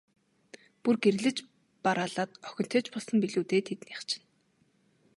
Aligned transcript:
Бүр 0.83 0.95
гэрлэж 1.03 1.37
бараалаад 1.85 2.31
охинтой 2.47 2.81
ч 2.85 2.87
болсон 2.93 3.17
билүү 3.21 3.43
дээ, 3.49 3.61
тэднийх 3.67 4.01
чинь. 4.09 4.25